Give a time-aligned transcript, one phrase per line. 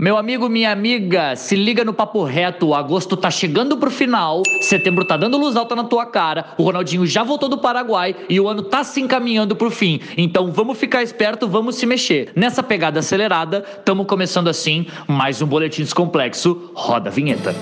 [0.00, 2.72] Meu amigo, minha amiga, se liga no papo reto.
[2.72, 7.04] Agosto tá chegando pro final, setembro tá dando luz alta na tua cara, o Ronaldinho
[7.04, 10.00] já voltou do Paraguai e o ano tá se encaminhando pro fim.
[10.16, 12.30] Então vamos ficar esperto, vamos se mexer.
[12.36, 16.70] Nessa pegada acelerada, tamo começando assim mais um boletim descomplexo.
[16.74, 17.52] Roda a vinheta.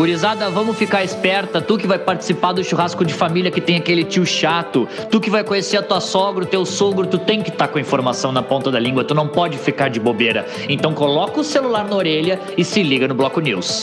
[0.00, 1.60] Gurizada, vamos ficar esperta.
[1.60, 4.88] Tu que vai participar do churrasco de família que tem aquele tio chato.
[5.10, 7.70] Tu que vai conhecer a tua sogra, o teu sogro, tu tem que estar tá
[7.70, 9.04] com a informação na ponta da língua.
[9.04, 10.46] Tu não pode ficar de bobeira.
[10.70, 13.82] Então coloca o celular na orelha e se liga no Bloco News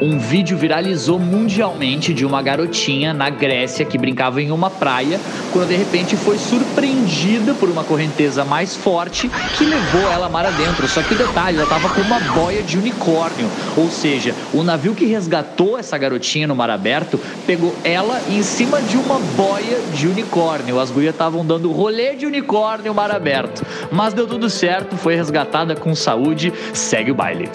[0.00, 5.20] um vídeo viralizou mundialmente de uma garotinha na Grécia que brincava em uma praia,
[5.52, 10.86] quando de repente foi surpreendida por uma correnteza mais forte que levou ela mar adentro.
[10.88, 14.94] Só que o detalhe, ela estava com uma boia de unicórnio, ou seja, o navio
[14.94, 20.06] que resgatou essa garotinha no mar aberto pegou ela em cima de uma boia de
[20.06, 20.80] unicórnio.
[20.80, 23.64] As gurias estavam dando rolê de unicórnio no mar aberto.
[23.90, 27.50] Mas deu tudo certo, foi resgatada com saúde, segue o baile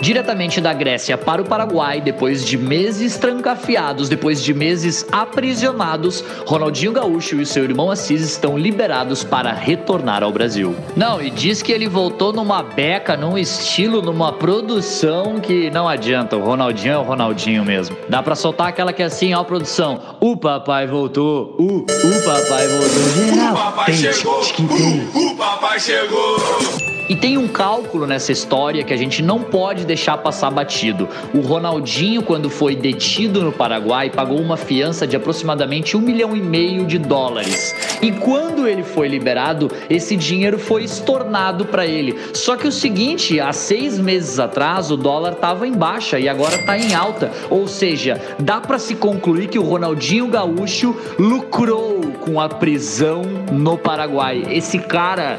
[0.00, 6.92] diretamente da Grécia para o Paraguai, depois de meses trancafiados, depois de meses aprisionados, Ronaldinho
[6.92, 10.74] Gaúcho e seu irmão Assis estão liberados para retornar ao Brasil.
[10.96, 16.36] Não, e diz que ele voltou numa beca, num estilo, numa produção que não adianta.
[16.36, 17.96] O Ronaldinho é o Ronaldinho mesmo.
[18.08, 20.00] Dá para soltar aquela que é assim, ó, produção.
[20.20, 21.56] O papai voltou.
[21.58, 23.08] O, o papai voltou.
[23.24, 23.54] Geral.
[23.54, 24.40] O papai chegou.
[24.40, 26.97] O, o papai chegou.
[27.08, 31.08] E tem um cálculo nessa história que a gente não pode deixar passar batido.
[31.32, 36.40] O Ronaldinho, quando foi detido no Paraguai, pagou uma fiança de aproximadamente um milhão e
[36.40, 37.74] meio de dólares.
[38.02, 42.18] E quando ele foi liberado, esse dinheiro foi estornado para ele.
[42.34, 46.56] Só que o seguinte, há seis meses atrás o dólar estava em baixa e agora
[46.56, 47.32] está em alta.
[47.48, 53.78] Ou seja, dá para se concluir que o Ronaldinho Gaúcho lucrou com a prisão no
[53.78, 54.44] Paraguai.
[54.50, 55.38] Esse cara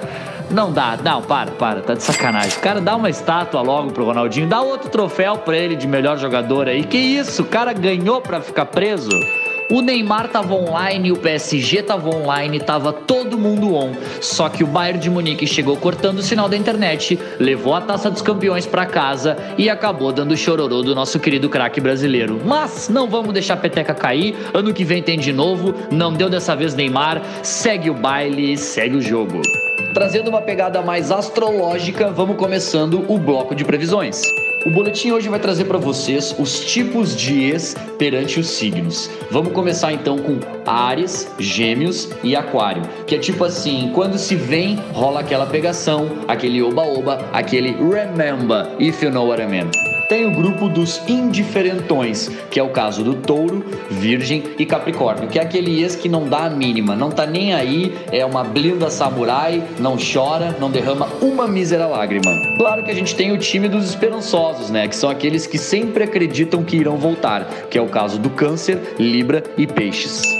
[0.49, 2.57] não dá, não, para, para, tá de sacanagem.
[2.57, 6.17] O cara dá uma estátua logo pro Ronaldinho, dá outro troféu pra ele de melhor
[6.17, 6.83] jogador aí.
[6.83, 9.09] Que isso, o cara ganhou pra ficar preso?
[9.71, 13.93] O Neymar tava online, o PSG tava online, tava todo mundo on.
[14.19, 18.09] Só que o Bayern de Munique chegou cortando o sinal da internet, levou a taça
[18.09, 22.41] dos campeões para casa e acabou dando chororô do nosso querido craque brasileiro.
[22.43, 26.31] Mas não vamos deixar a peteca cair, ano que vem tem de novo, não deu
[26.31, 29.39] dessa vez Neymar, segue o baile, segue o jogo.
[29.93, 34.23] Trazendo uma pegada mais astrológica, vamos começando o bloco de previsões.
[34.65, 39.09] O boletim hoje vai trazer para vocês os tipos de ex perante os signos.
[39.31, 44.75] Vamos começar então com Ares, Gêmeos e Aquário, que é tipo assim, quando se vem,
[44.91, 49.98] rola aquela pegação, aquele oba-oba, aquele remember, if you know what I mean.
[50.09, 55.37] Tem o grupo dos indiferentões, que é o caso do touro, virgem e capricórnio, que
[55.37, 58.89] é aquele ex que não dá a mínima, não tá nem aí, é uma blinda
[58.89, 62.31] samurai, não chora, não derrama uma mísera lágrima.
[62.57, 66.03] Claro que a gente tem o time dos esperançosos, né, que são aqueles que sempre
[66.03, 70.38] acreditam que irão voltar, que é o caso do câncer, libra e peixes.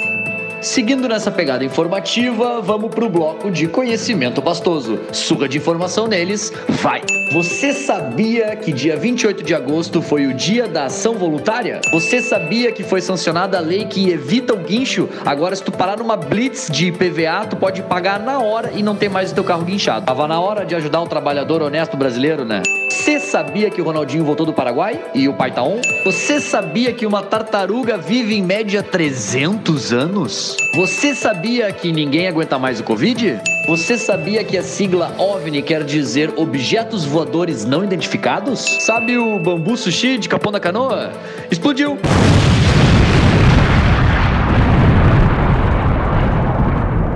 [0.62, 5.00] Seguindo nessa pegada informativa, vamos pro bloco de conhecimento pastoso.
[5.14, 7.02] Suga de informação neles, vai!
[7.32, 11.80] Você sabia que dia 28 de agosto foi o dia da ação voluntária?
[11.94, 15.08] Você sabia que foi sancionada a lei que evita o guincho?
[15.26, 18.96] Agora, se tu parar numa blitz de IPVA, tu pode pagar na hora e não
[18.96, 20.06] ter mais o teu carro guinchado.
[20.06, 22.62] Tava na hora de ajudar o trabalhador honesto brasileiro, né?
[22.90, 25.80] Você sabia que o Ronaldinho voltou do Paraguai e o pai tá on?
[26.04, 30.58] Você sabia que uma tartaruga vive em média 300 anos?
[30.74, 33.40] Você sabia que ninguém aguenta mais o Covid?
[33.68, 38.60] Você sabia que a sigla OVNI quer dizer objetos voadores não identificados?
[38.80, 41.12] Sabe o bambu sushi de Capão da Canoa?
[41.52, 41.96] Explodiu!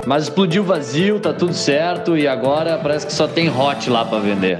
[0.05, 4.19] Mas explodiu vazio, tá tudo certo e agora parece que só tem hot lá para
[4.19, 4.59] vender.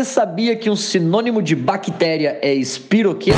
[0.00, 3.36] Você sabia que um sinônimo de bactéria é espiroqueta?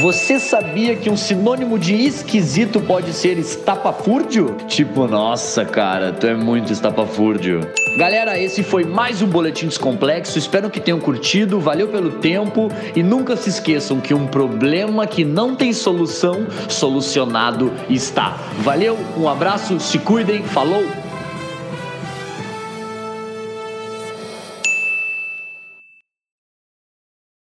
[0.00, 4.56] Você sabia que um sinônimo de esquisito pode ser estapafúrdio?
[4.68, 7.60] Tipo, nossa, cara, tu é muito estapafúrdio.
[7.98, 10.38] Galera, esse foi mais um Boletim Descomplexo.
[10.38, 11.58] Espero que tenham curtido.
[11.58, 12.68] Valeu pelo tempo.
[12.94, 18.38] E nunca se esqueçam que um problema que não tem solução, solucionado está.
[18.60, 20.99] Valeu, um abraço, se cuidem, falou!